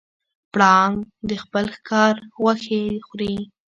[0.53, 0.95] پړانګ
[1.29, 3.35] د خپل ښکار غوښې خوري.